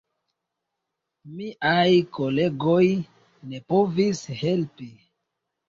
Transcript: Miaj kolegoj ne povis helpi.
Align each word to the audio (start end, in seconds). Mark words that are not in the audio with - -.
Miaj 1.41 1.91
kolegoj 2.17 2.83
ne 3.53 3.63
povis 3.71 4.25
helpi. 4.43 4.93